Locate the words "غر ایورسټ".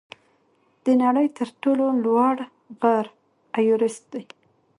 2.81-4.03